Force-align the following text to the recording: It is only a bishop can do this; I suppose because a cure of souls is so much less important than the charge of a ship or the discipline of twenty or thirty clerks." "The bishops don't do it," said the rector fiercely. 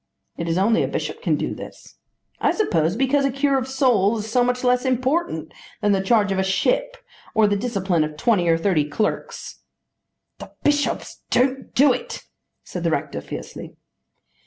It 0.35 0.47
is 0.49 0.57
only 0.57 0.81
a 0.81 0.87
bishop 0.87 1.21
can 1.21 1.35
do 1.35 1.53
this; 1.53 1.99
I 2.39 2.53
suppose 2.53 2.95
because 2.95 3.23
a 3.23 3.29
cure 3.29 3.59
of 3.59 3.67
souls 3.67 4.25
is 4.25 4.31
so 4.31 4.43
much 4.43 4.63
less 4.63 4.83
important 4.83 5.51
than 5.79 5.91
the 5.91 6.01
charge 6.01 6.31
of 6.31 6.39
a 6.39 6.43
ship 6.43 6.97
or 7.35 7.45
the 7.45 7.55
discipline 7.55 8.03
of 8.03 8.17
twenty 8.17 8.49
or 8.49 8.57
thirty 8.57 8.89
clerks." 8.89 9.59
"The 10.39 10.53
bishops 10.63 11.21
don't 11.29 11.75
do 11.75 11.93
it," 11.93 12.23
said 12.63 12.83
the 12.83 12.89
rector 12.89 13.21
fiercely. 13.21 13.75